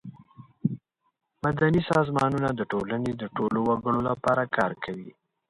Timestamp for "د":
2.53-2.61, 3.15-3.23